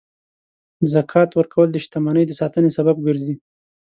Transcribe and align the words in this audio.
زکات 0.93 1.29
ورکول 1.35 1.67
د 1.71 1.77
شتمنۍ 1.85 2.23
د 2.27 2.31
ساتنې 2.39 2.69
سبب 2.77 2.95
ګرځي. 3.05 3.35